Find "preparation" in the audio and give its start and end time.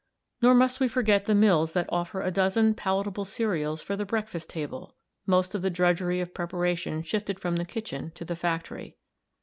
6.33-7.03